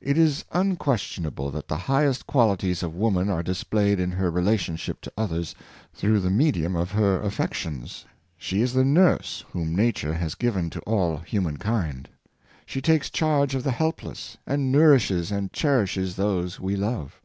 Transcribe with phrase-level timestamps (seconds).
[0.00, 5.12] It is unquestionable that the highest qualities of woman are displayed in her relationship to
[5.18, 5.56] others,
[5.92, 8.04] through the medium of her affections.
[8.38, 12.08] She is the nurse whom nature has given to all humankind.
[12.64, 17.20] She takes charge of the helpless, and nourishes and cherishes those we love.